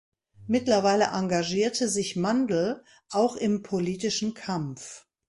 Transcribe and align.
Mittlerweile 0.47 1.09
engagierte 1.13 1.87
sich 1.87 2.15
Mandl 2.15 2.83
auch 3.11 3.35
im 3.35 3.61
politischen 3.61 4.33
Kampf. 4.33 5.05